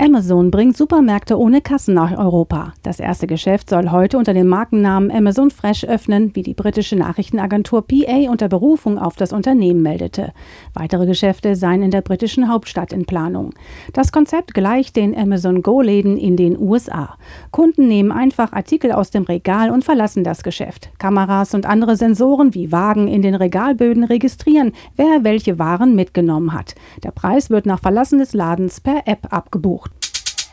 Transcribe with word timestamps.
Amazon 0.00 0.52
bringt 0.52 0.76
Supermärkte 0.76 1.36
ohne 1.36 1.60
Kassen 1.60 1.92
nach 1.92 2.16
Europa. 2.16 2.72
Das 2.84 3.00
erste 3.00 3.26
Geschäft 3.26 3.68
soll 3.68 3.90
heute 3.90 4.16
unter 4.16 4.32
dem 4.32 4.46
Markennamen 4.46 5.10
Amazon 5.10 5.50
Fresh 5.50 5.84
öffnen, 5.84 6.36
wie 6.36 6.44
die 6.44 6.54
britische 6.54 6.94
Nachrichtenagentur 6.94 7.84
PA 7.84 8.30
unter 8.30 8.48
Berufung 8.48 8.96
auf 8.96 9.16
das 9.16 9.32
Unternehmen 9.32 9.82
meldete. 9.82 10.32
Weitere 10.72 11.04
Geschäfte 11.04 11.56
seien 11.56 11.82
in 11.82 11.90
der 11.90 12.02
britischen 12.02 12.48
Hauptstadt 12.48 12.92
in 12.92 13.06
Planung. 13.06 13.54
Das 13.92 14.12
Konzept 14.12 14.54
gleicht 14.54 14.94
den 14.94 15.18
Amazon 15.18 15.62
Go-Läden 15.62 16.16
in 16.16 16.36
den 16.36 16.56
USA. 16.56 17.16
Kunden 17.50 17.88
nehmen 17.88 18.12
einfach 18.12 18.52
Artikel 18.52 18.92
aus 18.92 19.10
dem 19.10 19.24
Regal 19.24 19.68
und 19.68 19.84
verlassen 19.84 20.22
das 20.22 20.44
Geschäft. 20.44 20.90
Kameras 20.98 21.54
und 21.54 21.66
andere 21.66 21.96
Sensoren 21.96 22.54
wie 22.54 22.70
Wagen 22.70 23.08
in 23.08 23.22
den 23.22 23.34
Regalböden 23.34 24.04
registrieren, 24.04 24.74
wer 24.94 25.24
welche 25.24 25.58
Waren 25.58 25.96
mitgenommen 25.96 26.52
hat. 26.52 26.76
Der 27.02 27.10
Preis 27.10 27.50
wird 27.50 27.66
nach 27.66 27.80
Verlassen 27.80 28.20
des 28.20 28.32
Ladens 28.32 28.80
per 28.80 29.02
App 29.06 29.32
abgebucht. 29.32 29.87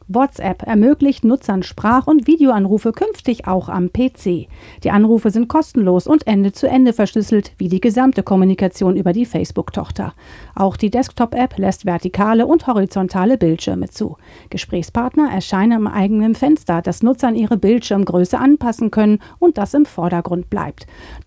WhatsApp 0.07 0.61
ermöglicht 0.61 1.25
Nutzern 1.25 1.63
Sprach- 1.63 2.05
und 2.05 2.27
Videoanrufe 2.27 2.91
künftig 2.91 3.47
auch 3.47 3.69
am 3.69 3.91
PC. 3.91 4.47
Die 4.83 4.91
Anrufe 4.91 5.31
sind 5.31 5.47
kostenlos 5.47 6.05
und 6.05 6.27
Ende 6.27 6.51
zu 6.51 6.67
Ende 6.67 6.93
verschlüsselt, 6.93 7.53
wie 7.57 7.69
die 7.69 7.81
gesamte 7.81 8.21
Kommunikation 8.21 8.97
über 8.97 9.13
die 9.13 9.25
Facebook-Tochter. 9.25 10.13
Auch 10.53 10.77
die 10.77 10.91
Desktop-App 10.91 11.57
lässt 11.57 11.87
vertikale 11.87 12.45
und 12.45 12.67
horizontale 12.67 13.39
Bildschirme 13.39 13.89
zu. 13.89 14.17
Gesprächspartner 14.51 15.31
erscheinen 15.31 15.73
am 15.73 15.87
eigenen 15.87 16.35
Fenster, 16.35 16.83
das 16.83 17.01
Nutzern 17.01 17.35
ihre 17.35 17.57
Bildschirmgröße 17.57 18.37
anpassen 18.37 18.91
können 18.91 19.17
und 19.39 19.57
das 19.57 19.73
im 19.73 19.87
Vordergrund 19.87 20.51
bleibt. 20.51 20.85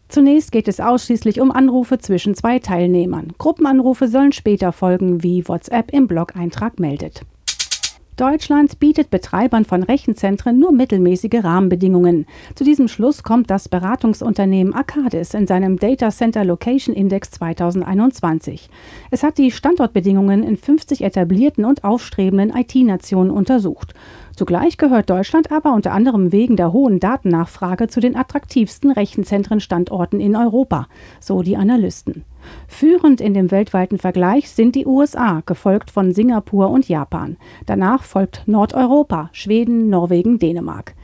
Zunächst 0.09 0.53
geht 0.53 0.69
es 0.69 0.79
ausschließlich 0.79 1.41
um 1.41 1.51
Anrufe 1.51 1.99
zwischen 1.99 2.37
zwei 2.37 2.61
Teilnehmern. 2.61 3.33
Gruppenanrufe 3.39 4.07
sollen 4.07 4.33
später 4.33 4.71
folgen, 4.71 5.25
wie 5.25 5.49
WhatsApp 5.49 5.93
im 5.93 6.07
Blog-Eintrag 6.07 6.79
meldet. 6.79 7.25
Deutschland 8.19 8.81
bietet 8.81 9.11
Betreibern 9.11 9.65
von 9.65 9.85
Rechenzentren 9.85 10.59
nur 10.59 10.73
mittelmäßige 10.73 11.45
Rahmenbedingungen. 11.45 12.27
Zu 12.57 12.65
diesem 12.65 12.89
Schluss 12.89 13.23
kommt 13.23 13.49
das 13.49 13.69
Beratungsunternehmen 13.69 14.75
Arcadis 14.75 15.35
in 15.35 15.47
seinem 15.47 15.79
Data 15.79 16.11
Center 16.11 16.45
Location 16.45 16.97
Index 16.97 17.31
2021. 17.31 18.71
Es 19.13 19.23
hat 19.23 19.39
die 19.39 19.53
Standortbedingungen 19.53 20.43
in 20.43 20.57
50 20.57 21.03
etablierten 21.03 21.65
und 21.65 21.85
aufstrebenden 21.85 22.51
IT-Nationen 22.57 23.31
untersucht. 23.31 23.95
Zugleich 24.35 24.79
gehört 24.79 25.11
Deutschland 25.11 25.53
aber 25.53 25.73
unter 25.73 25.93
anderem 25.93 26.33
wegen 26.33 26.57
der 26.57 26.73
hohen 26.73 26.99
Datennachfrage 26.99 27.87
zu 27.87 28.01
den 28.01 28.17
attraktivsten 28.17 28.91
Rechenzentrenstandorten 28.91 30.19
in 30.19 30.35
Europa, 30.35 30.89
so 31.21 31.43
die 31.43 31.57
Analysten. 31.57 32.25
Führend 32.67 33.21
in 33.21 33.35
dem 33.35 33.51
weltweiten 33.51 33.99
Vergleich 33.99 34.51
sind 34.51 34.75
die 34.75 34.87
USA, 34.87 35.43
gefolgt 35.47 35.91
von 35.91 36.13
Singapur 36.13 36.71
und 36.71 36.89
Japan. 36.89 37.37
Danach 37.67 38.03
folgt 38.03 38.43
Nordeuropa, 38.47 39.31
Schweden, 39.33 39.89
Norwegen, 39.91 40.39
Dänemark. 40.39 40.95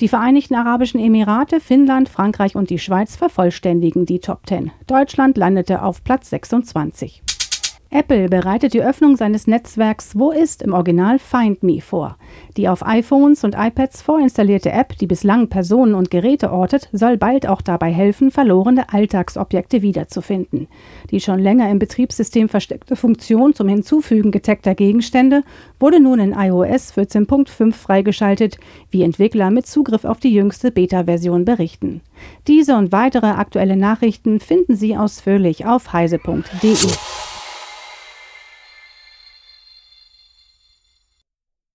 Die 0.00 0.08
Vereinigten 0.08 0.54
Arabischen 0.54 1.00
Emirate, 1.00 1.60
Finnland, 1.60 2.08
Frankreich 2.08 2.56
und 2.56 2.70
die 2.70 2.78
Schweiz 2.78 3.16
vervollständigen 3.16 4.06
die 4.06 4.18
Top 4.18 4.40
10. 4.46 4.72
Deutschland 4.86 5.36
landete 5.36 5.82
auf 5.82 6.02
Platz 6.02 6.30
26. 6.30 7.22
Apple 7.94 8.28
bereitet 8.28 8.74
die 8.74 8.82
Öffnung 8.82 9.16
seines 9.16 9.46
Netzwerks 9.46 10.18
Wo 10.18 10.32
ist 10.32 10.62
im 10.62 10.72
Original 10.72 11.20
Find 11.20 11.62
Me 11.62 11.80
vor. 11.80 12.16
Die 12.56 12.68
auf 12.68 12.84
iPhones 12.84 13.44
und 13.44 13.54
iPads 13.56 14.02
vorinstallierte 14.02 14.72
App, 14.72 14.98
die 14.98 15.06
bislang 15.06 15.46
Personen 15.46 15.94
und 15.94 16.10
Geräte 16.10 16.50
ortet, 16.50 16.88
soll 16.90 17.16
bald 17.16 17.46
auch 17.46 17.62
dabei 17.62 17.92
helfen, 17.92 18.32
verlorene 18.32 18.92
Alltagsobjekte 18.92 19.82
wiederzufinden. 19.82 20.66
Die 21.12 21.20
schon 21.20 21.38
länger 21.38 21.70
im 21.70 21.78
Betriebssystem 21.78 22.48
versteckte 22.48 22.96
Funktion 22.96 23.54
zum 23.54 23.68
Hinzufügen 23.68 24.32
getagter 24.32 24.74
Gegenstände 24.74 25.44
wurde 25.78 26.00
nun 26.00 26.18
in 26.18 26.32
iOS 26.32 26.94
14.5 26.94 27.74
freigeschaltet, 27.74 28.58
wie 28.90 29.04
Entwickler 29.04 29.52
mit 29.52 29.68
Zugriff 29.68 30.04
auf 30.04 30.18
die 30.18 30.34
jüngste 30.34 30.72
Beta-Version 30.72 31.44
berichten. 31.44 32.00
Diese 32.48 32.74
und 32.74 32.90
weitere 32.90 33.28
aktuelle 33.28 33.76
Nachrichten 33.76 34.40
finden 34.40 34.74
Sie 34.74 34.96
ausführlich 34.96 35.64
auf 35.64 35.92
heise.de. 35.92 36.74